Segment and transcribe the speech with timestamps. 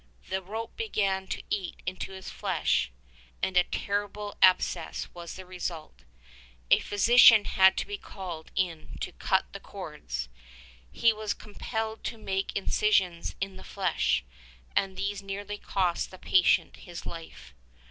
[0.29, 2.91] The rope began to eat into his flesh
[3.43, 6.05] and a terrible' abscess was the result.
[6.71, 10.27] A physician had to be called in to cut the cords.
[10.91, 14.23] He was compelled to make incisions in the flesh,
[14.75, 17.53] and these nearly cost the patient his life.